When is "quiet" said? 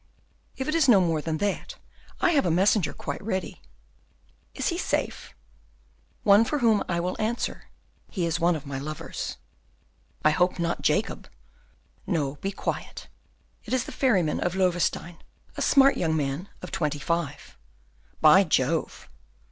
12.51-13.09